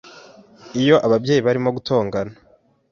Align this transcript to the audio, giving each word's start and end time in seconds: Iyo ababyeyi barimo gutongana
Iyo 0.81 0.95
ababyeyi 1.05 1.41
barimo 1.47 1.69
gutongana 1.77 2.33